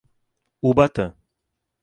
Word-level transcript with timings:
Ubatã 0.69 1.13